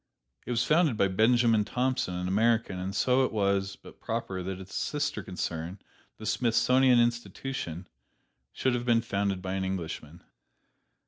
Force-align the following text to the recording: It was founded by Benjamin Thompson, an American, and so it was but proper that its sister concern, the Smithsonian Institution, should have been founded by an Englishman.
It 0.47 0.49
was 0.49 0.63
founded 0.65 0.97
by 0.97 1.09
Benjamin 1.09 1.63
Thompson, 1.63 2.15
an 2.15 2.27
American, 2.27 2.79
and 2.79 2.95
so 2.95 3.23
it 3.23 3.31
was 3.31 3.75
but 3.75 3.99
proper 3.99 4.41
that 4.41 4.59
its 4.59 4.73
sister 4.73 5.21
concern, 5.21 5.77
the 6.17 6.25
Smithsonian 6.25 6.99
Institution, 6.99 7.87
should 8.51 8.73
have 8.73 8.83
been 8.83 9.01
founded 9.01 9.43
by 9.43 9.53
an 9.53 9.63
Englishman. 9.63 10.23